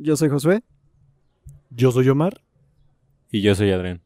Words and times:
Yo 0.00 0.16
soy 0.16 0.28
Josué. 0.28 0.62
Yo 1.70 1.90
soy 1.90 2.08
Omar. 2.08 2.40
Y 3.32 3.42
yo 3.42 3.56
soy 3.56 3.72
Adrián. 3.72 4.00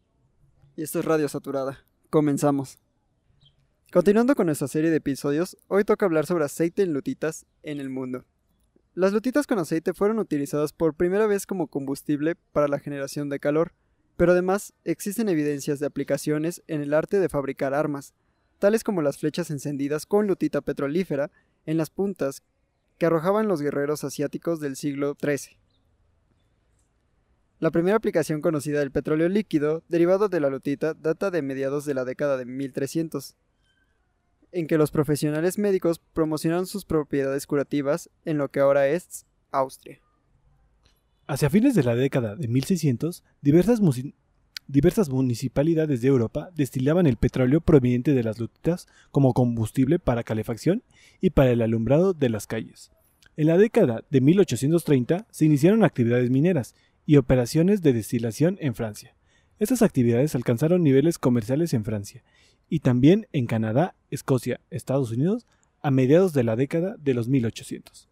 Y 0.74 0.84
esto 0.84 1.00
es 1.00 1.04
Radio 1.04 1.28
Saturada. 1.28 1.84
Comenzamos. 2.08 2.78
Continuando 3.92 4.34
con 4.34 4.46
nuestra 4.46 4.68
serie 4.68 4.88
de 4.88 4.96
episodios, 4.96 5.58
hoy 5.68 5.84
toca 5.84 6.06
hablar 6.06 6.24
sobre 6.24 6.46
aceite 6.46 6.82
en 6.82 6.94
lutitas 6.94 7.44
en 7.62 7.78
el 7.78 7.90
mundo. 7.90 8.24
Las 8.94 9.12
lutitas 9.12 9.46
con 9.46 9.58
aceite 9.58 9.92
fueron 9.92 10.18
utilizadas 10.18 10.72
por 10.72 10.94
primera 10.94 11.26
vez 11.26 11.44
como 11.44 11.66
combustible 11.66 12.36
para 12.52 12.68
la 12.68 12.78
generación 12.78 13.28
de 13.28 13.38
calor, 13.38 13.74
pero 14.16 14.32
además 14.32 14.72
existen 14.84 15.28
evidencias 15.28 15.78
de 15.78 15.84
aplicaciones 15.84 16.62
en 16.68 16.80
el 16.80 16.94
arte 16.94 17.20
de 17.20 17.28
fabricar 17.28 17.74
armas, 17.74 18.14
tales 18.58 18.82
como 18.82 19.02
las 19.02 19.18
flechas 19.18 19.50
encendidas 19.50 20.06
con 20.06 20.26
lutita 20.26 20.62
petrolífera 20.62 21.30
en 21.66 21.76
las 21.76 21.90
puntas 21.90 22.42
que 22.96 23.04
arrojaban 23.04 23.46
los 23.46 23.60
guerreros 23.60 24.04
asiáticos 24.04 24.58
del 24.58 24.76
siglo 24.76 25.18
XIII. 25.20 25.61
La 27.62 27.70
primera 27.70 27.96
aplicación 27.96 28.40
conocida 28.40 28.80
del 28.80 28.90
petróleo 28.90 29.28
líquido, 29.28 29.84
derivado 29.88 30.28
de 30.28 30.40
la 30.40 30.50
lutita, 30.50 30.94
data 30.94 31.30
de 31.30 31.42
mediados 31.42 31.84
de 31.84 31.94
la 31.94 32.04
década 32.04 32.36
de 32.36 32.44
1300, 32.44 33.36
en 34.50 34.66
que 34.66 34.78
los 34.78 34.90
profesionales 34.90 35.58
médicos 35.58 36.00
promocionaron 36.12 36.66
sus 36.66 36.84
propiedades 36.84 37.46
curativas 37.46 38.10
en 38.24 38.36
lo 38.36 38.48
que 38.48 38.58
ahora 38.58 38.88
es 38.88 39.26
Austria. 39.52 40.00
Hacia 41.28 41.50
fines 41.50 41.76
de 41.76 41.84
la 41.84 41.94
década 41.94 42.34
de 42.34 42.48
1600, 42.48 43.22
diversas, 43.42 43.80
municipalidades 45.08 46.00
de 46.00 46.08
Europa 46.08 46.50
destilaban 46.56 47.06
el 47.06 47.16
petróleo 47.16 47.60
proveniente 47.60 48.12
de 48.12 48.24
las 48.24 48.40
lutitas 48.40 48.88
como 49.12 49.34
combustible 49.34 50.00
para 50.00 50.24
calefacción 50.24 50.82
y 51.20 51.30
para 51.30 51.52
el 51.52 51.62
alumbrado 51.62 52.12
de 52.12 52.28
las 52.28 52.48
calles. 52.48 52.90
En 53.36 53.46
la 53.46 53.56
década 53.56 54.04
de 54.10 54.20
1830 54.20 55.28
se 55.30 55.44
iniciaron 55.44 55.84
actividades 55.84 56.28
mineras 56.28 56.74
y 57.06 57.16
operaciones 57.16 57.82
de 57.82 57.92
destilación 57.92 58.58
en 58.60 58.74
Francia. 58.74 59.14
Estas 59.58 59.82
actividades 59.82 60.34
alcanzaron 60.34 60.82
niveles 60.82 61.18
comerciales 61.18 61.74
en 61.74 61.84
Francia 61.84 62.22
y 62.68 62.80
también 62.80 63.26
en 63.32 63.46
Canadá, 63.46 63.94
Escocia, 64.10 64.60
Estados 64.70 65.10
Unidos 65.10 65.46
a 65.82 65.90
mediados 65.90 66.32
de 66.32 66.44
la 66.44 66.56
década 66.56 66.96
de 66.98 67.14
los 67.14 67.28
1800. 67.28 68.08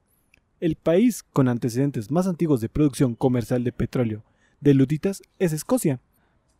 El 0.60 0.76
país 0.76 1.22
con 1.22 1.48
antecedentes 1.48 2.10
más 2.10 2.26
antiguos 2.26 2.60
de 2.60 2.68
producción 2.68 3.14
comercial 3.14 3.64
de 3.64 3.72
petróleo 3.72 4.24
de 4.60 4.74
lutitas 4.74 5.22
es 5.38 5.52
Escocia, 5.52 6.00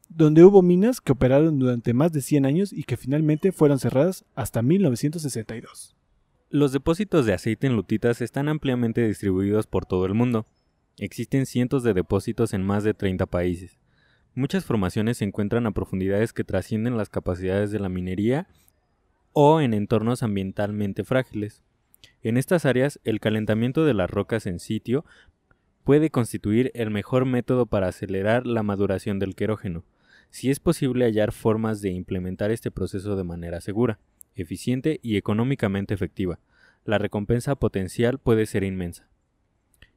donde 0.09 0.43
hubo 0.43 0.63
minas 0.63 1.01
que 1.01 1.13
operaron 1.13 1.59
durante 1.59 1.95
más 1.95 2.13
de 2.13 2.23
100 2.23 2.47
años 2.47 2.73
y 2.73 2.85
que 2.85 2.97
finalmente 2.97 3.53
fueron 3.53 3.79
cerradas 3.79 4.25
hasta 4.35 4.63
1962. 4.63 5.95
Los 6.49 6.73
depósitos 6.73 7.27
de 7.27 7.35
aceite 7.35 7.67
en 7.67 7.77
lutitas 7.77 8.21
están 8.21 8.49
ampliamente 8.49 9.07
distribuidos 9.07 9.67
por 9.67 9.87
todo 9.87 10.07
el 10.07 10.15
mundo. 10.15 10.47
Existen 11.03 11.47
cientos 11.47 11.83
de 11.83 11.95
depósitos 11.95 12.53
en 12.53 12.63
más 12.63 12.85
de 12.85 12.93
30 12.93 13.25
países. 13.25 13.79
Muchas 14.35 14.67
formaciones 14.67 15.17
se 15.17 15.25
encuentran 15.25 15.67
a 15.67 15.71
profundidades 15.71 16.35
que 16.35 16.45
trascienden 16.45 16.99
las 16.99 17.09
capacidades 17.09 17.71
de 17.71 17.79
la 17.81 17.89
minería 17.89 18.49
o 19.33 19.63
en 19.63 19.73
entornos 19.73 20.23
ambientalmente 20.23 21.03
frágiles. 21.03 21.63
En 22.23 22.37
estas 22.37 22.67
áreas, 22.67 23.01
el 23.03 23.19
calentamiento 23.19 23.87
de 23.87 23.95
las 23.95 24.11
rocas 24.11 24.45
en 24.45 24.59
sitio 24.59 25.07
puede 25.85 26.11
constituir 26.11 26.71
el 26.75 26.91
mejor 26.91 27.25
método 27.25 27.65
para 27.65 27.89
acelerar 27.89 28.47
la 28.47 28.63
maduración 28.63 29.19
del 29.19 29.35
querógeno, 29.35 29.85
si 30.29 30.51
es 30.51 30.61
posible 30.61 31.07
hallar 31.07 31.33
formas 31.33 31.81
de 31.81 31.89
implementar 31.93 32.51
este 32.51 32.71
proceso 32.71 33.17
de 33.17 33.25
manera 33.25 33.63
segura, 33.63 33.99
eficiente 34.35 35.01
y 35.03 35.17
económicamente 35.17 35.95
efectiva. 35.95 36.41
La 36.85 36.99
recompensa 36.99 37.55
potencial 37.55 38.19
puede 38.19 38.45
ser 38.45 38.65
inmensa. 38.65 39.10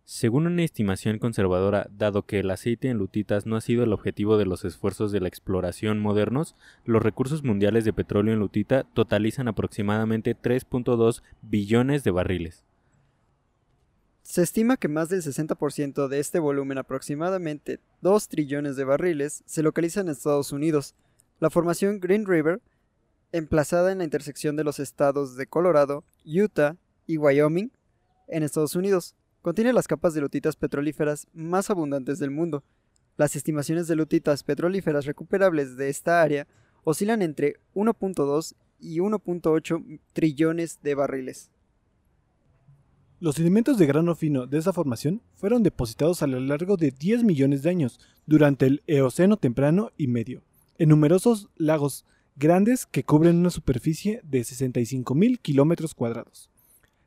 Según 0.06 0.48
una 0.48 0.64
estimación 0.64 1.18
conservadora, 1.18 1.88
dado 1.98 2.26
que 2.26 2.40
el 2.40 2.52
aceite 2.52 2.90
en 2.90 2.98
lutitas 2.98 3.46
no 3.46 3.56
ha 3.56 3.62
sido 3.62 3.84
el 3.84 3.94
objetivo 3.94 4.38
de 4.38 4.46
los 4.46 4.66
esfuerzos 4.66 5.14
de 5.14 5.22
la 5.22 5.30
exploración 5.30 6.00
modernos, 6.00 6.56
los 6.84 7.02
recursos 7.02 7.44
mundiales 7.44 7.86
de 7.86 7.94
petróleo 7.94 8.34
en 8.34 8.42
lutita 8.42 8.84
totalizan 8.94 9.48
aproximadamente 9.48 10.36
3.2 10.36 11.24
billones 11.42 12.04
de 12.04 12.12
barriles. 12.12 12.66
Se 14.24 14.42
estima 14.42 14.76
que 14.76 14.90
más 14.90 15.08
del 15.08 15.22
60% 15.22 16.10
de 16.10 16.20
este 16.20 16.40
volumen, 16.40 16.78
aproximadamente 16.80 17.80
2 18.02 18.28
trillones 18.28 18.76
de 18.76 18.84
barriles, 18.84 19.44
se 19.46 19.64
localiza 19.64 20.02
en 20.02 20.10
Estados 20.10 20.52
Unidos. 20.52 20.96
La 21.40 21.50
formación 21.50 22.02
Green 22.02 22.26
River, 22.26 22.62
emplazada 23.32 23.94
en 23.94 24.00
la 24.00 24.04
intersección 24.04 24.58
de 24.58 24.66
los 24.66 24.80
estados 24.80 25.38
de 25.38 25.48
Colorado, 25.48 26.04
Utah 26.26 26.76
y 27.08 27.18
Wyoming, 27.18 27.72
en 28.28 28.44
Estados 28.44 28.76
Unidos, 28.76 29.16
contiene 29.44 29.74
las 29.74 29.88
capas 29.88 30.14
de 30.16 30.22
lutitas 30.22 30.56
petrolíferas 30.56 31.28
más 31.34 31.70
abundantes 31.70 32.18
del 32.18 32.32
mundo. 32.32 32.64
Las 33.18 33.36
estimaciones 33.36 33.88
de 33.88 33.96
lutitas 33.98 34.42
petrolíferas 34.42 35.06
recuperables 35.06 35.76
de 35.76 35.90
esta 35.90 36.22
área 36.24 36.48
oscilan 36.86 37.22
entre 37.22 37.58
1.2 37.76 38.56
y 38.80 39.00
1.8 39.00 40.00
trillones 40.14 40.80
de 40.82 40.96
barriles. 40.96 41.52
Los 43.20 43.36
sedimentos 43.36 43.78
de 43.78 43.86
grano 43.86 44.16
fino 44.16 44.48
de 44.48 44.58
esa 44.58 44.72
formación 44.72 45.22
fueron 45.36 45.62
depositados 45.62 46.24
a 46.24 46.28
lo 46.28 46.40
largo 46.40 46.78
de 46.78 46.92
10 46.92 47.24
millones 47.24 47.64
de 47.64 47.70
años 47.70 48.00
durante 48.26 48.66
el 48.66 48.82
Eoceno 48.88 49.36
temprano 49.36 49.92
y 49.98 50.08
medio, 50.08 50.42
en 50.78 50.90
numerosos 50.90 51.50
lagos 51.58 52.06
grandes 52.38 52.86
que 52.86 53.04
cubren 53.04 53.38
una 53.40 53.50
superficie 53.50 54.22
de 54.24 54.40
65.000 54.40 55.40
kilómetros 55.40 55.94
cuadrados. 55.94 56.50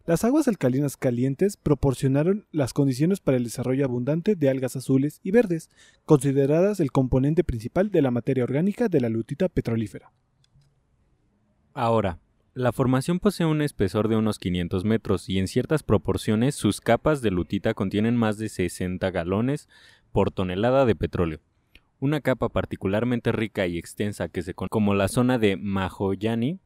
Las 0.07 0.23
aguas 0.23 0.47
alcalinas 0.47 0.97
calientes 0.97 1.57
proporcionaron 1.57 2.47
las 2.53 2.73
condiciones 2.73 3.19
para 3.19 3.37
el 3.39 3.43
desarrollo 3.43 3.85
abundante 3.85 4.37
de 4.37 4.49
algas 4.49 4.77
azules 4.77 5.19
y 5.25 5.33
verdes, 5.33 5.69
consideradas 6.05 6.79
el 6.79 6.93
componente 6.93 7.43
principal 7.43 7.91
de 7.91 8.03
la 8.03 8.13
materia 8.13 8.45
orgánica 8.45 8.89
de 8.89 9.01
la 9.01 9.09
lutita 9.09 9.49
petrolífera. 9.49 10.13
Ahora, 11.75 12.21
la 12.55 12.71
formación 12.71 13.19
posee 13.19 13.47
un 13.47 13.63
espesor 13.63 14.07
de 14.07 14.15
unos 14.15 14.39
500 14.39 14.85
metros 14.85 15.29
y 15.29 15.41
en 15.41 15.49
ciertas 15.49 15.83
proporciones 15.83 16.55
sus 16.55 16.81
capas 16.81 17.21
de 17.21 17.33
lutita 17.33 17.75
contienen 17.75 18.15
más 18.15 18.39
de 18.39 18.49
60 18.49 19.11
galones 19.11 19.69
por 20.13 20.31
tonelada 20.31 20.87
de 20.87 20.95
petróleo. 20.95 21.41
Una 21.99 22.21
capa 22.21 22.49
particularmente 22.49 23.33
rica 23.33 23.67
y 23.67 23.77
extensa 23.77 24.29
que 24.29 24.43
se 24.43 24.55
conoce 24.55 24.71
como 24.71 24.95
la 24.95 25.09
zona 25.09 25.39
de 25.39 25.57
Mahoyani 25.57 26.61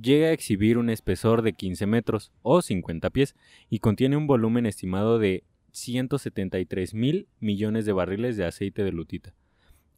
llega 0.00 0.28
a 0.28 0.32
exhibir 0.32 0.78
un 0.78 0.90
espesor 0.90 1.42
de 1.42 1.52
15 1.52 1.86
metros 1.86 2.32
o 2.42 2.62
50 2.62 3.10
pies 3.10 3.34
y 3.68 3.80
contiene 3.80 4.16
un 4.16 4.26
volumen 4.26 4.66
estimado 4.66 5.18
de 5.18 5.44
173 5.72 6.94
mil 6.94 7.28
millones 7.40 7.86
de 7.86 7.92
barriles 7.92 8.36
de 8.36 8.44
aceite 8.44 8.84
de 8.84 8.92
lutita. 8.92 9.34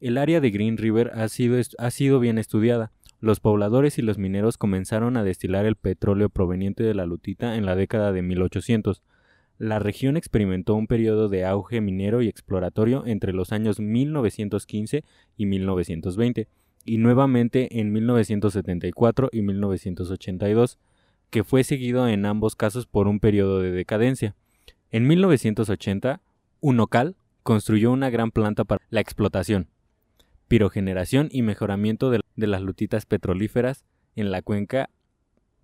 El 0.00 0.18
área 0.18 0.40
de 0.40 0.50
Green 0.50 0.76
River 0.76 1.12
ha 1.14 1.28
sido, 1.28 1.60
ha 1.78 1.90
sido 1.90 2.20
bien 2.20 2.38
estudiada, 2.38 2.92
los 3.24 3.40
pobladores 3.40 3.98
y 3.98 4.02
los 4.02 4.18
mineros 4.18 4.58
comenzaron 4.58 5.16
a 5.16 5.24
destilar 5.24 5.64
el 5.64 5.76
petróleo 5.76 6.28
proveniente 6.28 6.82
de 6.82 6.92
la 6.92 7.06
lutita 7.06 7.56
en 7.56 7.64
la 7.64 7.74
década 7.74 8.12
de 8.12 8.20
1800. 8.20 9.02
La 9.56 9.78
región 9.78 10.18
experimentó 10.18 10.74
un 10.74 10.86
periodo 10.86 11.30
de 11.30 11.46
auge 11.46 11.80
minero 11.80 12.20
y 12.20 12.28
exploratorio 12.28 13.06
entre 13.06 13.32
los 13.32 13.50
años 13.50 13.80
1915 13.80 15.04
y 15.38 15.46
1920, 15.46 16.48
y 16.84 16.98
nuevamente 16.98 17.80
en 17.80 17.92
1974 17.92 19.30
y 19.32 19.42
1982, 19.42 20.78
que 21.30 21.44
fue 21.44 21.64
seguido 21.64 22.06
en 22.08 22.26
ambos 22.26 22.56
casos 22.56 22.86
por 22.86 23.08
un 23.08 23.20
periodo 23.20 23.60
de 23.60 23.70
decadencia. 23.70 24.34
En 24.90 25.06
1980, 25.06 26.20
Unocal 26.60 27.16
construyó 27.42 27.92
una 27.92 28.10
gran 28.10 28.30
planta 28.30 28.64
para 28.64 28.84
la 28.90 29.00
explotación, 29.00 29.68
pirogeneración 30.48 31.28
y 31.30 31.42
mejoramiento 31.42 32.10
de, 32.10 32.20
las 32.36 32.62
lutitas 32.62 33.06
petrolíferas 33.06 33.84
en 34.16 34.30
la 34.30 34.42
cuenca 34.42 34.90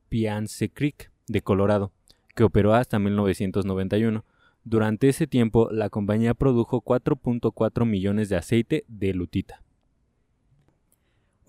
Piance 0.09 0.71
Creek 0.71 1.13
de 1.29 1.43
Colorado, 1.43 1.93
que 2.35 2.45
operó 2.45 2.75
hasta 2.75 2.99
1991. 2.99 4.25
Durante 4.65 5.09
ese 5.09 5.27
tiempo, 5.27 5.71
la 5.71 5.89
compañía 5.89 6.35
produjo 6.35 6.83
4.4 6.83 7.87
millones 7.87 8.29
de 8.29 8.37
aceite 8.37 8.85
de 8.89 9.15
lutita. 9.15 9.63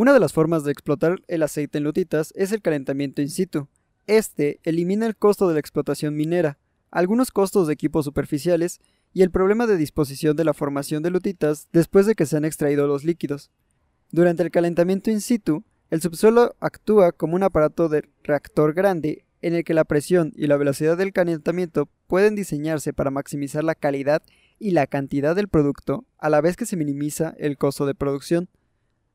Una 0.01 0.13
de 0.13 0.19
las 0.19 0.33
formas 0.33 0.63
de 0.63 0.71
explotar 0.71 1.21
el 1.27 1.43
aceite 1.43 1.77
en 1.77 1.83
lutitas 1.83 2.33
es 2.35 2.51
el 2.51 2.63
calentamiento 2.63 3.21
in 3.21 3.29
situ. 3.29 3.67
Este 4.07 4.59
elimina 4.63 5.05
el 5.05 5.15
costo 5.15 5.47
de 5.47 5.53
la 5.53 5.59
explotación 5.59 6.15
minera, 6.15 6.57
algunos 6.89 7.29
costos 7.29 7.67
de 7.67 7.73
equipos 7.73 8.05
superficiales 8.05 8.81
y 9.13 9.21
el 9.21 9.29
problema 9.29 9.67
de 9.67 9.77
disposición 9.77 10.35
de 10.35 10.43
la 10.43 10.55
formación 10.55 11.03
de 11.03 11.11
lutitas 11.11 11.67
después 11.71 12.07
de 12.07 12.15
que 12.15 12.25
se 12.25 12.35
han 12.35 12.45
extraído 12.45 12.87
los 12.87 13.03
líquidos. 13.03 13.51
Durante 14.09 14.41
el 14.41 14.49
calentamiento 14.49 15.11
in 15.11 15.21
situ, 15.21 15.63
el 15.91 16.01
subsuelo 16.01 16.55
actúa 16.59 17.11
como 17.11 17.35
un 17.35 17.43
aparato 17.43 17.87
de 17.87 18.09
reactor 18.23 18.73
grande 18.73 19.25
en 19.43 19.53
el 19.53 19.63
que 19.63 19.75
la 19.75 19.85
presión 19.85 20.33
y 20.35 20.47
la 20.47 20.57
velocidad 20.57 20.97
del 20.97 21.13
calentamiento 21.13 21.89
pueden 22.07 22.33
diseñarse 22.33 22.91
para 22.91 23.11
maximizar 23.11 23.63
la 23.63 23.75
calidad 23.75 24.23
y 24.57 24.71
la 24.71 24.87
cantidad 24.87 25.35
del 25.35 25.47
producto 25.47 26.05
a 26.17 26.31
la 26.31 26.41
vez 26.41 26.55
que 26.55 26.65
se 26.65 26.75
minimiza 26.75 27.35
el 27.37 27.59
costo 27.59 27.85
de 27.85 27.93
producción, 27.93 28.49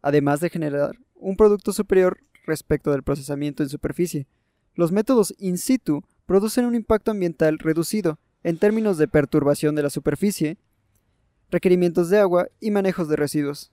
además 0.06 0.38
de 0.38 0.50
generar 0.50 1.00
un 1.17 1.37
producto 1.37 1.73
superior 1.73 2.20
respecto 2.47 2.93
del 2.93 3.03
procesamiento 3.03 3.64
en 3.64 3.69
superficie. 3.69 4.29
Los 4.76 4.93
métodos 4.93 5.35
in 5.37 5.58
situ 5.58 6.05
producen 6.26 6.64
un 6.64 6.76
impacto 6.76 7.11
ambiental 7.11 7.58
reducido 7.58 8.20
en 8.44 8.56
términos 8.56 8.99
de 8.99 9.08
perturbación 9.08 9.75
de 9.75 9.82
la 9.82 9.91
superficie, 9.91 10.58
requerimientos 11.50 12.08
de 12.08 12.20
agua 12.20 12.47
y 12.61 12.70
manejos 12.70 13.08
de 13.08 13.17
residuos. 13.17 13.73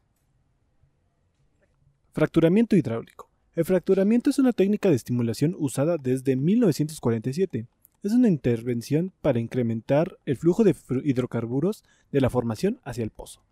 Fracturamiento 2.13 2.75
hidráulico. 2.75 3.29
El 3.53 3.65
fracturamiento 3.65 4.31
es 4.31 4.39
una 4.39 4.53
técnica 4.53 4.89
de 4.89 4.95
estimulación 4.95 5.55
usada 5.59 5.97
desde 5.99 6.35
1947. 6.35 7.67
Es 8.01 8.11
una 8.11 8.27
intervención 8.27 9.13
para 9.21 9.39
incrementar 9.39 10.17
el 10.25 10.37
flujo 10.37 10.63
de 10.63 10.75
hidrocarburos 11.03 11.83
de 12.11 12.21
la 12.21 12.31
formación 12.31 12.79
hacia 12.83 13.03
el 13.03 13.11
pozo. 13.11 13.43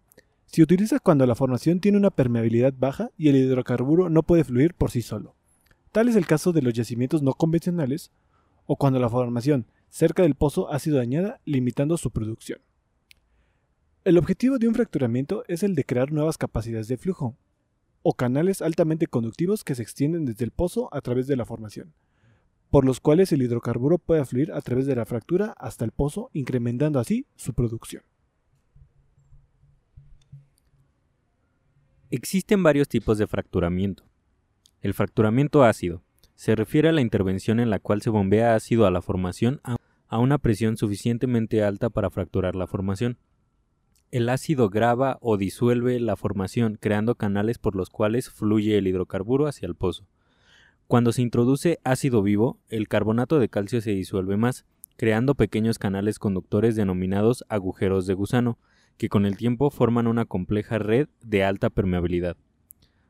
Se 0.51 0.61
utiliza 0.61 0.99
cuando 0.99 1.25
la 1.25 1.35
formación 1.35 1.79
tiene 1.79 1.97
una 1.97 2.09
permeabilidad 2.09 2.73
baja 2.77 3.11
y 3.17 3.29
el 3.29 3.37
hidrocarburo 3.37 4.09
no 4.09 4.23
puede 4.23 4.43
fluir 4.43 4.73
por 4.73 4.91
sí 4.91 5.01
solo. 5.01 5.33
Tal 5.93 6.09
es 6.09 6.17
el 6.17 6.27
caso 6.27 6.51
de 6.51 6.61
los 6.61 6.73
yacimientos 6.73 7.21
no 7.21 7.33
convencionales 7.33 8.11
o 8.65 8.75
cuando 8.75 8.99
la 8.99 9.09
formación 9.09 9.65
cerca 9.89 10.23
del 10.23 10.35
pozo 10.35 10.69
ha 10.69 10.79
sido 10.79 10.97
dañada, 10.97 11.39
limitando 11.45 11.95
su 11.95 12.11
producción. 12.11 12.59
El 14.03 14.17
objetivo 14.17 14.57
de 14.57 14.67
un 14.67 14.73
fracturamiento 14.73 15.45
es 15.47 15.63
el 15.63 15.73
de 15.73 15.85
crear 15.85 16.11
nuevas 16.11 16.37
capacidades 16.37 16.89
de 16.89 16.97
flujo, 16.97 17.37
o 18.03 18.13
canales 18.13 18.61
altamente 18.61 19.07
conductivos 19.07 19.63
que 19.63 19.75
se 19.75 19.83
extienden 19.83 20.25
desde 20.25 20.43
el 20.43 20.51
pozo 20.51 20.93
a 20.93 20.99
través 20.99 21.27
de 21.27 21.37
la 21.37 21.45
formación, 21.45 21.93
por 22.69 22.83
los 22.83 22.99
cuales 22.99 23.31
el 23.31 23.41
hidrocarburo 23.41 23.99
puede 23.99 24.25
fluir 24.25 24.51
a 24.51 24.61
través 24.61 24.85
de 24.85 24.95
la 24.95 25.05
fractura 25.05 25.53
hasta 25.57 25.85
el 25.85 25.91
pozo, 25.91 26.29
incrementando 26.33 26.99
así 26.99 27.25
su 27.35 27.53
producción. 27.53 28.03
Existen 32.13 32.61
varios 32.61 32.89
tipos 32.89 33.17
de 33.17 33.25
fracturamiento. 33.25 34.03
El 34.81 34.93
fracturamiento 34.93 35.63
ácido 35.63 36.03
se 36.35 36.57
refiere 36.57 36.89
a 36.89 36.91
la 36.91 36.99
intervención 36.99 37.61
en 37.61 37.69
la 37.69 37.79
cual 37.79 38.01
se 38.01 38.09
bombea 38.09 38.53
ácido 38.53 38.85
a 38.85 38.91
la 38.91 39.01
formación 39.01 39.61
a 39.63 40.19
una 40.19 40.37
presión 40.37 40.75
suficientemente 40.75 41.63
alta 41.63 41.89
para 41.89 42.09
fracturar 42.09 42.53
la 42.53 42.67
formación. 42.67 43.17
El 44.11 44.27
ácido 44.27 44.69
graba 44.69 45.19
o 45.21 45.37
disuelve 45.37 46.01
la 46.01 46.17
formación, 46.17 46.77
creando 46.77 47.15
canales 47.15 47.59
por 47.59 47.77
los 47.77 47.89
cuales 47.89 48.29
fluye 48.29 48.77
el 48.77 48.87
hidrocarburo 48.87 49.47
hacia 49.47 49.67
el 49.67 49.75
pozo. 49.75 50.05
Cuando 50.87 51.13
se 51.13 51.21
introduce 51.21 51.79
ácido 51.85 52.21
vivo, 52.21 52.59
el 52.67 52.89
carbonato 52.89 53.39
de 53.39 53.47
calcio 53.47 53.79
se 53.79 53.91
disuelve 53.91 54.35
más, 54.35 54.65
creando 54.97 55.35
pequeños 55.35 55.79
canales 55.79 56.19
conductores 56.19 56.75
denominados 56.75 57.45
agujeros 57.47 58.05
de 58.05 58.15
gusano, 58.15 58.59
que 59.01 59.09
con 59.09 59.25
el 59.25 59.35
tiempo 59.35 59.71
forman 59.71 60.05
una 60.05 60.25
compleja 60.25 60.77
red 60.77 61.07
de 61.23 61.43
alta 61.43 61.71
permeabilidad. 61.71 62.37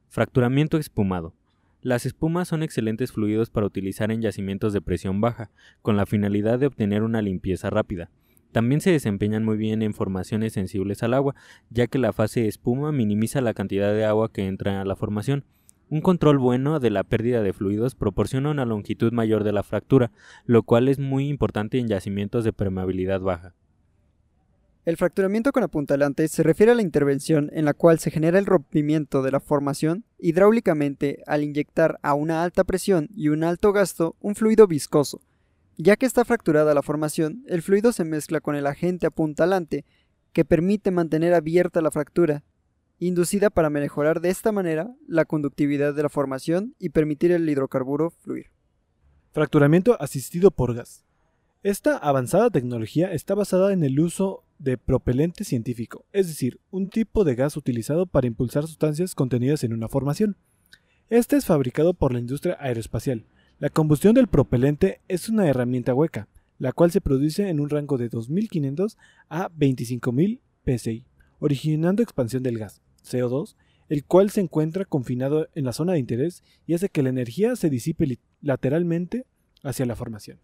Fracturamiento 0.07 0.77
espumado. 0.77 1.33
Las 1.81 2.05
espumas 2.05 2.47
son 2.47 2.63
excelentes 2.63 3.11
fluidos 3.11 3.49
para 3.49 3.65
utilizar 3.65 4.09
en 4.09 4.21
yacimientos 4.21 4.71
de 4.71 4.79
presión 4.79 5.19
baja, 5.19 5.51
con 5.81 5.97
la 5.97 6.05
finalidad 6.05 6.59
de 6.59 6.67
obtener 6.67 7.03
una 7.03 7.21
limpieza 7.21 7.69
rápida. 7.69 8.09
También 8.53 8.79
se 8.79 8.91
desempeñan 8.91 9.43
muy 9.43 9.57
bien 9.57 9.81
en 9.81 9.93
formaciones 9.93 10.53
sensibles 10.53 11.03
al 11.03 11.13
agua, 11.13 11.35
ya 11.69 11.87
que 11.87 11.99
la 11.99 12.13
fase 12.13 12.47
espuma 12.47 12.93
minimiza 12.93 13.41
la 13.41 13.53
cantidad 13.53 13.93
de 13.93 14.05
agua 14.05 14.31
que 14.31 14.47
entra 14.47 14.79
a 14.79 14.85
la 14.85 14.95
formación. 14.95 15.43
Un 15.89 15.99
control 15.99 16.37
bueno 16.37 16.79
de 16.79 16.89
la 16.89 17.03
pérdida 17.03 17.41
de 17.41 17.51
fluidos 17.51 17.95
proporciona 17.95 18.49
una 18.49 18.63
longitud 18.63 19.11
mayor 19.11 19.43
de 19.43 19.51
la 19.51 19.63
fractura, 19.63 20.13
lo 20.45 20.63
cual 20.63 20.87
es 20.87 20.99
muy 20.99 21.27
importante 21.27 21.79
en 21.79 21.89
yacimientos 21.89 22.45
de 22.45 22.53
permeabilidad 22.53 23.19
baja. 23.19 23.55
El 24.83 24.97
fracturamiento 24.97 25.51
con 25.51 25.61
apuntalante 25.61 26.27
se 26.27 26.41
refiere 26.41 26.71
a 26.71 26.75
la 26.75 26.81
intervención 26.81 27.51
en 27.53 27.65
la 27.65 27.75
cual 27.75 27.99
se 27.99 28.09
genera 28.09 28.39
el 28.39 28.47
rompimiento 28.47 29.21
de 29.21 29.31
la 29.31 29.39
formación 29.39 30.05
hidráulicamente 30.17 31.21
al 31.27 31.43
inyectar 31.43 31.99
a 32.01 32.15
una 32.15 32.43
alta 32.43 32.63
presión 32.63 33.07
y 33.15 33.29
un 33.29 33.43
alto 33.43 33.73
gasto 33.73 34.15
un 34.21 34.33
fluido 34.33 34.65
viscoso. 34.65 35.21
Ya 35.77 35.97
que 35.97 36.07
está 36.07 36.25
fracturada 36.25 36.73
la 36.73 36.81
formación, 36.81 37.43
el 37.47 37.61
fluido 37.61 37.91
se 37.91 38.05
mezcla 38.05 38.41
con 38.41 38.55
el 38.55 38.65
agente 38.65 39.05
apuntalante 39.05 39.85
que 40.33 40.45
permite 40.45 40.89
mantener 40.89 41.35
abierta 41.35 41.81
la 41.81 41.91
fractura, 41.91 42.43
inducida 42.97 43.51
para 43.51 43.69
mejorar 43.69 44.19
de 44.19 44.29
esta 44.29 44.51
manera 44.51 44.95
la 45.07 45.25
conductividad 45.25 45.93
de 45.93 46.03
la 46.03 46.09
formación 46.09 46.75
y 46.79 46.89
permitir 46.89 47.31
el 47.31 47.47
hidrocarburo 47.47 48.09
fluir. 48.09 48.47
Fracturamiento 49.31 49.95
asistido 50.01 50.49
por 50.49 50.73
gas. 50.73 51.05
Esta 51.61 51.97
avanzada 51.97 52.49
tecnología 52.49 53.11
está 53.13 53.35
basada 53.35 53.73
en 53.73 53.83
el 53.83 53.99
uso 53.99 54.43
de 54.61 54.77
propelente 54.77 55.43
científico, 55.43 56.05
es 56.13 56.27
decir, 56.27 56.59
un 56.69 56.89
tipo 56.89 57.23
de 57.23 57.35
gas 57.35 57.57
utilizado 57.57 58.05
para 58.05 58.27
impulsar 58.27 58.63
sustancias 58.63 59.15
contenidas 59.15 59.63
en 59.63 59.73
una 59.73 59.87
formación. 59.87 60.37
Este 61.09 61.35
es 61.35 61.45
fabricado 61.45 61.93
por 61.93 62.13
la 62.13 62.19
industria 62.19 62.57
aeroespacial. 62.59 63.25
La 63.59 63.69
combustión 63.69 64.13
del 64.13 64.27
propelente 64.27 65.01
es 65.07 65.29
una 65.29 65.47
herramienta 65.47 65.93
hueca, 65.95 66.27
la 66.59 66.73
cual 66.73 66.91
se 66.91 67.01
produce 67.01 67.49
en 67.49 67.59
un 67.59 67.69
rango 67.69 67.97
de 67.97 68.09
2500 68.09 68.97
a 69.29 69.49
25000 69.49 70.41
psi, 70.65 71.05
originando 71.39 72.03
expansión 72.03 72.43
del 72.43 72.59
gas, 72.59 72.81
CO2, 73.03 73.55
el 73.89 74.05
cual 74.05 74.29
se 74.29 74.41
encuentra 74.41 74.85
confinado 74.85 75.49
en 75.55 75.65
la 75.65 75.73
zona 75.73 75.93
de 75.93 75.99
interés 75.99 76.43
y 76.67 76.75
hace 76.75 76.89
que 76.89 77.01
la 77.01 77.09
energía 77.09 77.55
se 77.55 77.69
disipe 77.69 78.19
lateralmente 78.41 79.25
hacia 79.63 79.87
la 79.87 79.95
formación. 79.95 80.39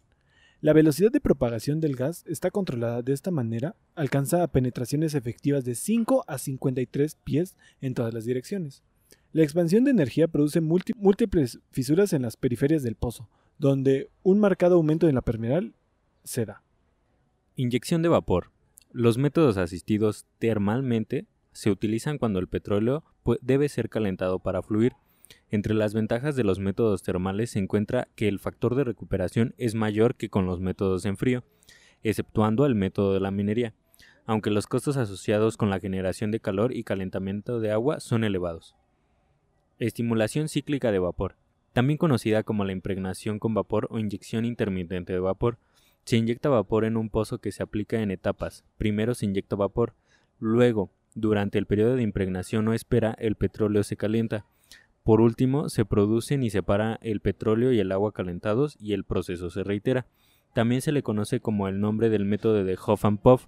La 0.60 0.74
velocidad 0.74 1.12
de 1.12 1.22
propagación 1.22 1.80
del 1.80 1.96
gas 1.96 2.24
está 2.26 2.50
controlada 2.50 3.04
de 3.04 3.14
esta 3.14 3.30
manera, 3.30 3.76
alcanza 3.94 4.48
penetraciones 4.48 5.14
efectivas 5.14 5.64
de 5.66 5.76
5 5.76 6.26
a 6.28 6.40
53 6.40 7.16
pies 7.24 7.56
en 7.80 7.94
todas 7.94 8.12
las 8.12 8.26
direcciones. 8.26 8.82
La 9.34 9.44
expansión 9.44 9.84
de 9.84 9.92
energía 9.92 10.28
produce 10.28 10.60
múltiples 10.60 11.60
fisuras 11.70 12.12
en 12.14 12.24
las 12.24 12.38
periferias 12.38 12.82
del 12.82 12.96
pozo, 12.96 13.30
donde 13.60 14.10
un 14.24 14.40
marcado 14.40 14.76
aumento 14.76 15.08
en 15.08 15.14
la 15.14 15.22
permeabilidad 15.22 15.76
se 16.24 16.46
da. 16.48 16.64
Inyección 17.56 18.02
de 18.02 18.10
vapor. 18.10 18.52
Los 18.92 19.20
métodos 19.20 19.58
asistidos 19.58 20.26
termalmente 20.40 21.28
se 21.52 21.70
utilizan 21.70 22.18
cuando 22.18 22.40
el 22.40 22.48
petróleo 22.48 23.04
debe 23.42 23.70
ser 23.70 23.90
calentado 23.90 24.40
para 24.40 24.64
fluir 24.64 24.94
entre 25.50 25.74
las 25.74 25.94
ventajas 25.94 26.36
de 26.36 26.44
los 26.44 26.60
métodos 26.60 27.04
termales 27.04 27.52
se 27.52 27.60
encuentra 27.60 28.08
que 28.16 28.28
el 28.28 28.40
factor 28.40 28.76
de 28.76 28.84
recuperación 28.84 29.54
es 29.58 29.76
mayor 29.76 30.16
que 30.16 30.30
con 30.30 30.46
los 30.46 30.60
métodos 30.60 31.06
en 31.06 31.18
frío, 31.18 31.44
exceptuando 32.04 32.66
el 32.66 32.76
método 32.76 33.14
de 33.14 33.20
la 33.20 33.32
minería, 33.32 33.74
aunque 34.26 34.52
los 34.52 34.68
costos 34.68 34.98
asociados 34.98 35.58
con 35.58 35.70
la 35.70 35.80
generación 35.80 36.32
de 36.32 36.40
calor 36.40 36.76
y 36.76 36.84
calentamiento 36.84 37.60
de 37.60 37.72
agua 37.72 38.00
son 38.00 38.24
elevados. 38.24 38.76
Estimulación 39.80 40.50
cíclica 40.50 40.92
de 40.92 41.00
vapor, 41.00 41.36
también 41.74 41.98
conocida 41.98 42.44
como 42.44 42.66
la 42.66 42.72
impregnación 42.72 43.40
con 43.40 43.54
vapor 43.54 43.88
o 43.92 44.00
inyección 44.00 44.46
intermitente 44.46 45.14
de 45.14 45.20
vapor, 45.20 45.60
se 46.06 46.18
inyecta 46.18 46.50
vapor 46.50 46.86
en 46.86 46.98
un 46.98 47.10
pozo 47.10 47.38
que 47.38 47.52
se 47.52 47.62
aplica 47.62 48.02
en 48.02 48.12
etapas. 48.12 48.64
Primero 48.78 49.14
se 49.14 49.26
inyecta 49.26 49.56
vapor, 49.56 49.94
luego, 50.40 50.90
durante 51.14 51.58
el 51.58 51.68
periodo 51.68 51.96
de 51.96 52.02
impregnación 52.02 52.68
o 52.68 52.74
espera, 52.74 53.16
el 53.20 53.36
petróleo 53.36 53.84
se 53.84 53.98
calienta, 53.98 54.46
por 55.08 55.22
último, 55.22 55.70
se 55.70 55.86
producen 55.86 56.44
y 56.44 56.50
separa 56.50 57.00
el 57.02 57.22
petróleo 57.22 57.72
y 57.72 57.80
el 57.80 57.94
agua 57.94 58.12
calentados 58.12 58.76
y 58.78 58.92
el 58.92 59.06
proceso 59.06 59.50
se 59.50 59.64
reitera. 59.64 60.06
También 60.54 60.82
se 60.82 60.92
le 60.92 61.02
conoce 61.02 61.40
como 61.40 61.70
el 61.70 61.80
nombre 61.80 62.10
del 62.10 62.26
método 62.26 62.62
de 62.66 62.78
Hoff 62.86 63.06
and 63.06 63.22
Puff. 63.22 63.46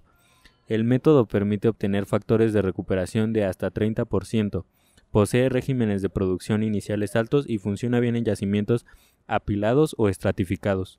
El 0.68 0.84
método 0.84 1.28
permite 1.28 1.68
obtener 1.68 2.06
factores 2.06 2.54
de 2.54 2.62
recuperación 2.62 3.34
de 3.34 3.44
hasta 3.44 3.70
30%. 3.70 4.64
Posee 5.10 5.50
regímenes 5.50 6.00
de 6.00 6.08
producción 6.08 6.62
iniciales 6.62 7.14
altos 7.14 7.44
y 7.46 7.58
funciona 7.58 8.00
bien 8.00 8.16
en 8.16 8.24
yacimientos 8.24 8.86
apilados 9.26 9.94
o 9.98 10.08
estratificados. 10.08 10.98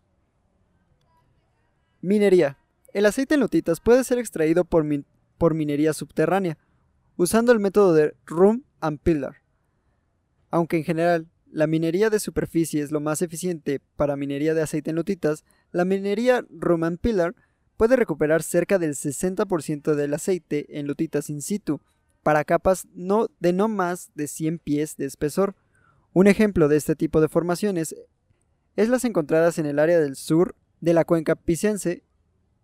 Minería. 2.01 2.59
El 2.93 3.07
aceite 3.07 3.33
en 3.33 3.41
lutitas 3.41 3.79
puede 3.79 4.03
ser 4.03 4.19
extraído 4.19 4.63
por, 4.63 4.85
por 5.39 5.55
minería 5.55 5.93
subterránea, 5.93 6.59
usando 7.17 7.51
el 7.51 7.59
método 7.59 7.95
de 7.95 8.13
Room 8.27 8.63
and 8.79 8.99
Pillar. 8.99 9.40
Aunque 10.51 10.77
en 10.77 10.83
general 10.83 11.27
la 11.51 11.67
minería 11.67 12.09
de 12.09 12.19
superficie 12.19 12.81
es 12.81 12.91
lo 12.91 12.99
más 12.99 13.21
eficiente 13.21 13.81
para 13.95 14.15
minería 14.15 14.53
de 14.53 14.61
aceite 14.61 14.91
en 14.91 14.95
lutitas, 14.97 15.43
la 15.71 15.85
minería 15.85 16.45
Roman 16.49 16.97
Pillar 16.97 17.35
puede 17.77 17.95
recuperar 17.95 18.43
cerca 18.43 18.77
del 18.77 18.91
60% 18.91 19.95
del 19.95 20.13
aceite 20.13 20.77
en 20.77 20.87
lutitas 20.87 21.29
in 21.29 21.41
situ 21.41 21.81
para 22.23 22.45
capas 22.45 22.87
no, 22.93 23.27
de 23.39 23.53
no 23.53 23.67
más 23.67 24.11
de 24.13 24.27
100 24.27 24.59
pies 24.59 24.97
de 24.97 25.05
espesor. 25.05 25.55
Un 26.13 26.27
ejemplo 26.27 26.67
de 26.67 26.77
este 26.77 26.95
tipo 26.95 27.21
de 27.21 27.29
formaciones 27.29 27.95
es 28.75 28.89
las 28.89 29.05
encontradas 29.05 29.57
en 29.57 29.65
el 29.65 29.79
área 29.79 29.99
del 29.99 30.15
sur 30.15 30.55
de 30.79 30.93
la 30.93 31.05
cuenca 31.05 31.35
picense 31.35 32.03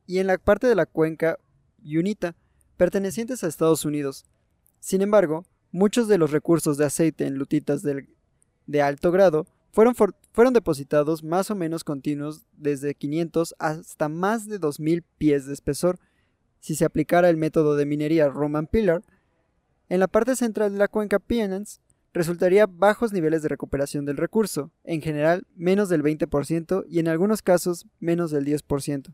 y 0.06 0.20
en 0.20 0.28
la 0.28 0.38
parte 0.38 0.68
de 0.68 0.76
la 0.76 0.86
cuenca 0.86 1.40
Unita, 1.84 2.36
pertenecientes 2.76 3.44
a 3.44 3.48
Estados 3.48 3.86
Unidos. 3.86 4.26
Sin 4.80 5.02
embargo, 5.02 5.46
Muchos 5.72 6.08
de 6.08 6.18
los 6.18 6.32
recursos 6.32 6.78
de 6.78 6.86
aceite 6.86 7.26
en 7.26 7.36
lutitas 7.36 7.82
de, 7.84 8.82
alto 8.82 9.12
grado 9.12 9.48
fueron, 9.72 10.54
depositados 10.54 11.24
más 11.24 11.52
o 11.52 11.56
menos 11.56 11.84
continuos 11.84 12.46
desde 12.54 12.96
500 12.96 13.56
hasta 13.60 14.10
más 14.10 14.48
de 14.48 14.60
2000 14.60 15.04
pies 15.18 15.46
de 15.46 15.54
espesor. 15.54 16.00
Si 16.60 16.76
se 16.76 16.86
aplicara 16.86 17.30
el 17.30 17.38
método 17.38 17.76
de 17.76 17.86
minería 17.86 18.30
Roman 18.30 18.68
Pillar, 18.68 19.04
en 19.90 20.00
la 20.00 20.08
parte 20.08 20.36
central 20.36 20.74
de 20.74 20.80
la 20.80 20.88
cuenca 20.88 21.20
Pienance 21.20 21.80
resultaría 22.14 22.66
bajos 22.66 23.14
niveles 23.14 23.44
de 23.44 23.50
recuperación 23.50 24.06
del 24.06 24.18
recurso, 24.18 24.72
en 24.84 25.02
general 25.02 25.46
menos 25.56 25.90
del 25.90 26.02
20% 26.02 26.86
y 26.90 27.00
en 27.00 27.08
algunos 27.08 27.42
casos 27.42 27.86
menos 28.00 28.32
del 28.32 28.46
10%. 28.46 29.14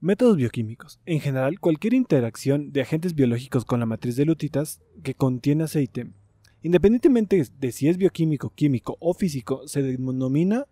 Métodos 0.00 0.36
bioquímicos. 0.36 1.00
En 1.06 1.20
general, 1.20 1.58
cualquier 1.58 1.94
interacción 1.94 2.70
de 2.70 2.82
agentes 2.82 3.14
biológicos 3.14 3.64
con 3.64 3.80
la 3.80 3.86
matriz 3.86 4.14
de 4.16 4.26
lutitas 4.26 4.82
que 5.02 5.14
contiene 5.14 5.64
aceite, 5.64 6.08
independientemente 6.62 7.42
de 7.58 7.72
si 7.72 7.88
es 7.88 7.96
bioquímico, 7.96 8.52
químico 8.54 8.98
o 9.00 9.14
físico, 9.14 9.66
se 9.66 9.82
denomina 9.82 10.66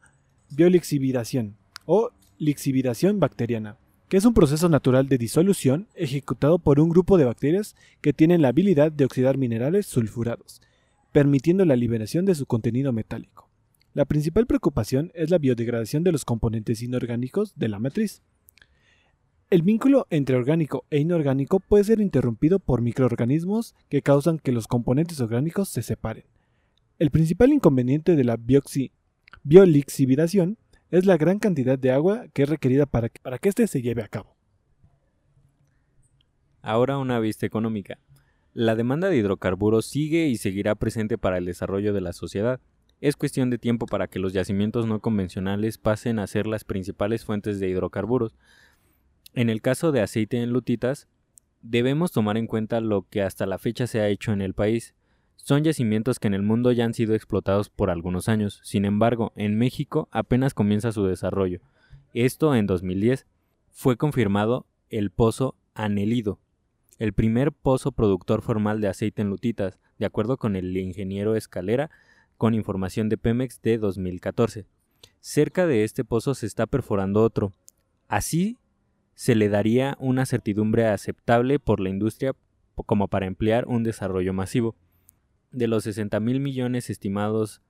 biolixividación 0.51 1.57
o 1.87 2.11
lixividación 2.37 3.19
bacteriana, 3.19 3.79
que 4.11 4.19
es 4.19 4.27
un 4.27 4.35
proceso 4.35 4.69
natural 4.69 5.09
de 5.09 5.17
disolución 5.17 5.89
ejecutado 5.95 6.59
por 6.59 6.79
un 6.79 6.91
grupo 6.91 7.17
de 7.17 7.25
bacterias 7.25 7.77
que 8.03 8.13
tienen 8.13 8.43
la 8.43 8.49
habilidad 8.49 8.93
de 8.93 9.07
oxidar 9.07 9.39
minerales 9.39 9.87
sulfurados, 9.87 10.61
permitiendo 11.13 11.65
la 11.65 11.77
liberación 11.77 12.27
de 12.27 12.35
su 12.35 12.45
contenido 12.45 12.93
metálico. 12.93 13.49
La 13.95 14.05
principal 14.05 14.47
preocupación 14.47 15.13
es 15.15 15.31
la 15.31 15.39
biodegradación 15.39 16.05
de 16.05 16.13
los 16.13 16.27
componentes 16.27 16.83
inorgánicos 16.83 17.55
de 17.57 17.69
la 17.69 17.79
matriz. 17.79 18.21
El 19.51 19.63
vínculo 19.63 20.07
entre 20.11 20.37
orgánico 20.37 20.85
e 20.91 20.99
inorgánico 20.99 21.61
puede 21.61 21.85
ser 21.85 22.01
interrumpido 22.01 22.59
por 22.59 22.81
microorganismos 22.81 23.75
que 23.89 24.03
causan 24.03 24.39
que 24.39 24.53
los 24.53 24.67
componentes 24.67 25.21
orgánicos 25.21 25.69
se 25.69 25.83
separen. 25.83 26.25
El 26.99 27.11
principal 27.11 27.53
inconveniente 27.53 28.17
de 28.17 28.25
la 28.25 28.39
biolixividación 29.43 30.57
es 30.91 31.07
la 31.07 31.17
gran 31.17 31.39
cantidad 31.39 31.79
de 31.79 31.93
agua 31.93 32.25
que 32.33 32.45
es 32.45 32.49
requerida 32.49 32.87
para 32.87 33.09
que, 33.11 33.21
para 33.21 33.39
que 33.39 33.49
éste 33.49 33.67
se 33.67 33.83
lleve 33.83 34.03
a 34.03 34.09
cabo. 34.09 34.35
Ahora 36.63 36.99
una 36.99 37.21
vista 37.21 37.45
económica. 37.45 37.99
La 38.55 38.75
demanda 38.75 39.09
de 39.09 39.17
hidrocarburos 39.17 39.87
sigue 39.87 40.29
y 40.29 40.37
seguirá 40.37 40.75
presente 40.77 41.19
para 41.19 41.37
el 41.37 41.45
desarrollo 41.45 41.93
de 41.93 42.01
la 42.01 42.13
sociedad. 42.13 42.61
Es 43.01 43.17
cuestión 43.17 43.51
de 43.51 43.59
tiempo 43.59 43.87
para 43.87 44.07
que 44.07 44.19
los 44.19 44.33
yacimientos 44.33 44.87
no 44.87 45.01
convencionales 45.01 45.77
pasen 45.77 46.19
a 46.19 46.27
ser 46.27 46.47
las 46.47 46.65
principales 46.65 47.25
fuentes 47.25 47.61
de 47.61 47.69
hidrocarburos, 47.69 48.35
en 49.35 49.51
el 49.51 49.61
caso 49.61 49.93
de 49.93 50.01
aceite 50.01 50.41
en 50.41 50.51
lutitas, 50.51 51.09
debemos 51.61 52.13
tomar 52.13 52.37
en 52.37 52.47
cuenta 52.47 52.81
lo 52.81 53.07
que 53.09 53.23
hasta 53.23 53.47
la 53.47 53.59
fecha 53.59 53.87
se 53.87 54.01
ha 54.01 54.09
hecho 54.09 54.33
en 54.33 54.41
el 54.41 54.55
país. 54.55 54.95
Son 55.37 55.65
yacimientos 55.65 56.19
que 56.19 56.29
en 56.29 56.35
el 56.35 56.43
mundo 56.43 56.73
ya 56.73 56.85
han 56.85 56.95
sido 56.95 57.15
explotados 57.15 57.69
por 57.69 57.91
algunos 57.91 58.29
años, 58.29 58.61
sin 58.63 58.85
embargo, 58.85 59.33
en 59.37 59.59
México 59.59 60.09
apenas 60.11 60.55
comienza 60.55 60.93
su 60.93 61.05
desarrollo. 61.05 61.61
Esto 62.13 62.55
en 62.55 62.67
2010 62.67 63.27
fue 63.73 63.97
confirmado 63.97 64.67
el 64.89 65.11
pozo 65.11 65.57
Anelido, 65.75 66.39
el 66.99 67.13
primer 67.13 67.51
pozo 67.51 67.91
productor 67.91 68.43
formal 68.43 68.81
de 68.81 68.89
aceite 68.89 69.23
en 69.23 69.31
lutitas, 69.31 69.81
de 69.99 70.07
acuerdo 70.07 70.37
con 70.37 70.55
el 70.55 70.77
ingeniero 70.77 71.35
Escalera, 71.35 71.91
con 72.37 72.55
información 72.55 73.09
de 73.09 73.19
Pemex 73.19 73.61
de 73.63 73.79
2014. 73.79 74.67
Cerca 75.21 75.67
de 75.67 75.83
este 75.83 76.05
pozo 76.05 76.35
se 76.35 76.47
está 76.47 76.67
perforando 76.67 77.23
otro. 77.23 77.53
Así 78.07 78.59
se 79.15 79.35
le 79.35 79.49
daría 79.49 79.97
una 80.01 80.27
certidumbre 80.27 80.87
aceptable 80.87 81.59
por 81.59 81.81
la 81.81 81.91
industria 81.91 82.35
como 82.75 83.09
para 83.09 83.27
emplear 83.27 83.67
un 83.69 83.85
desarrollo 83.85 84.33
masivo. 84.33 84.75
De 85.53 85.69
los 85.69 85.85
60 85.85 86.19
mil 86.21 86.41
millones 86.41 86.91
estimados 86.91 87.63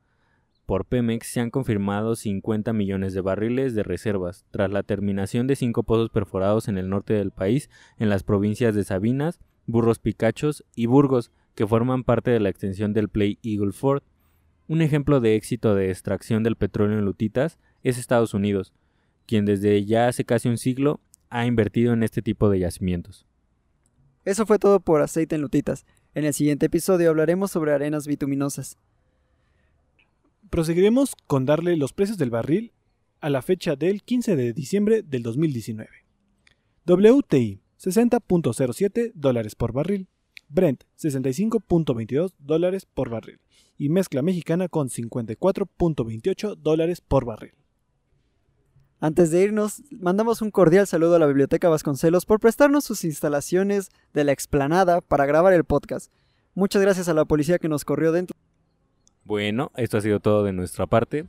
por 0.66 0.86
Pemex 0.86 1.26
se 1.26 1.40
han 1.40 1.50
confirmado 1.50 2.16
50 2.16 2.72
millones 2.72 3.12
de 3.12 3.20
barriles 3.20 3.74
de 3.74 3.82
reservas, 3.82 4.46
tras 4.50 4.70
la 4.70 4.82
terminación 4.82 5.46
de 5.46 5.56
cinco 5.56 5.82
pozos 5.82 6.08
perforados 6.08 6.68
en 6.68 6.78
el 6.78 6.88
norte 6.88 7.12
del 7.12 7.30
país, 7.30 7.68
en 7.98 8.08
las 8.08 8.22
provincias 8.22 8.74
de 8.74 8.84
Sabinas, 8.84 9.40
Burros 9.66 9.98
Picachos 9.98 10.64
y 10.74 10.86
Burgos, 10.86 11.30
que 11.54 11.66
forman 11.66 12.02
parte 12.02 12.30
de 12.30 12.40
la 12.40 12.48
extensión 12.48 12.94
del 12.94 13.10
Play 13.10 13.38
Eagle 13.42 13.72
Ford. 13.72 14.02
Un 14.66 14.80
ejemplo 14.80 15.20
de 15.20 15.36
éxito 15.36 15.74
de 15.74 15.90
extracción 15.90 16.42
del 16.42 16.56
petróleo 16.56 16.98
en 16.98 17.04
lutitas 17.04 17.58
es 17.82 17.98
Estados 17.98 18.32
Unidos, 18.32 18.72
quien 19.26 19.44
desde 19.44 19.84
ya 19.84 20.08
hace 20.08 20.24
casi 20.24 20.48
un 20.48 20.56
siglo 20.56 21.00
ha 21.34 21.46
invertido 21.46 21.92
en 21.92 22.04
este 22.04 22.22
tipo 22.22 22.48
de 22.48 22.60
yacimientos. 22.60 23.26
Eso 24.24 24.46
fue 24.46 24.60
todo 24.60 24.78
por 24.78 25.02
aceite 25.02 25.34
en 25.34 25.40
lutitas. 25.40 25.84
En 26.14 26.24
el 26.24 26.32
siguiente 26.32 26.66
episodio 26.66 27.10
hablaremos 27.10 27.50
sobre 27.50 27.72
arenas 27.72 28.06
bituminosas. 28.06 28.78
Proseguiremos 30.48 31.16
con 31.26 31.44
darle 31.44 31.76
los 31.76 31.92
precios 31.92 32.18
del 32.18 32.30
barril 32.30 32.72
a 33.20 33.30
la 33.30 33.42
fecha 33.42 33.74
del 33.74 34.04
15 34.04 34.36
de 34.36 34.52
diciembre 34.52 35.02
del 35.02 35.24
2019. 35.24 35.90
WTI 36.86 37.60
60.07 37.80 39.10
dólares 39.16 39.56
por 39.56 39.72
barril, 39.72 40.06
Brent 40.48 40.84
65.22 40.96 42.32
dólares 42.38 42.86
por 42.86 43.10
barril 43.10 43.40
y 43.76 43.88
mezcla 43.88 44.22
mexicana 44.22 44.68
con 44.68 44.88
54.28 44.88 46.54
dólares 46.54 47.00
por 47.00 47.24
barril. 47.24 47.63
Antes 49.04 49.30
de 49.30 49.42
irnos, 49.42 49.82
mandamos 49.90 50.40
un 50.40 50.50
cordial 50.50 50.86
saludo 50.86 51.16
a 51.16 51.18
la 51.18 51.26
Biblioteca 51.26 51.68
Vasconcelos 51.68 52.24
por 52.24 52.40
prestarnos 52.40 52.84
sus 52.84 53.04
instalaciones 53.04 53.90
de 54.14 54.24
la 54.24 54.32
explanada 54.32 55.02
para 55.02 55.26
grabar 55.26 55.52
el 55.52 55.64
podcast. 55.64 56.10
Muchas 56.54 56.80
gracias 56.80 57.10
a 57.10 57.12
la 57.12 57.26
policía 57.26 57.58
que 57.58 57.68
nos 57.68 57.84
corrió 57.84 58.12
dentro. 58.12 58.34
Bueno, 59.24 59.70
esto 59.76 59.98
ha 59.98 60.00
sido 60.00 60.20
todo 60.20 60.42
de 60.42 60.54
nuestra 60.54 60.86
parte. 60.86 61.26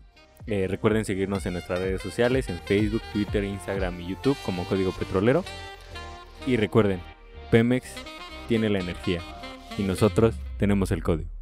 Eh, 0.47 0.67
recuerden 0.69 1.03
seguirnos 1.03 1.45
en 1.47 1.51
nuestras 1.51 1.79
redes 1.79 2.01
sociales, 2.01 2.47
en 2.47 2.59
Facebook, 2.59 3.01
Twitter, 3.11 3.43
Instagram 3.43 3.99
y 3.99 4.07
YouTube 4.07 4.37
como 4.45 4.63
Código 4.63 4.93
Petrolero. 4.93 5.43
Y 6.47 6.55
recuerden, 6.55 7.01
Pemex 7.51 7.89
tiene 8.47 8.69
la 8.69 8.79
energía 8.79 9.19
y 9.77 9.83
nosotros 9.83 10.33
tenemos 10.57 10.91
el 10.91 11.03
código. 11.03 11.34